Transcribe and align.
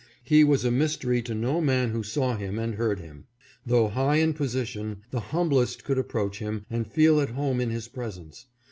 He 0.23 0.43
was 0.43 0.65
a 0.65 0.71
mystery 0.71 1.21
to 1.21 1.35
no 1.35 1.61
man 1.61 1.91
who 1.91 2.01
saw 2.01 2.35
him 2.35 2.57
and 2.57 2.73
heard 2.73 2.97
him. 2.99 3.27
Though 3.67 3.87
high 3.89 4.15
in 4.15 4.33
position, 4.33 5.01
the 5.11 5.19
humblest 5.19 5.83
could 5.83 5.99
approach 5.99 6.39
him 6.39 6.65
and 6.71 6.91
feel 6.91 7.21
at 7.21 7.29
home 7.29 7.61
in 7.61 7.69
his 7.69 7.87
presence. 7.87 8.47